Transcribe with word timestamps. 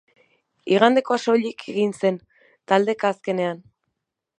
Igandekoa 0.75 1.19
soilik 1.25 1.63
egin 1.75 1.95
zen, 2.01 2.21
taldeka 2.73 3.13
azkenean. 3.15 3.67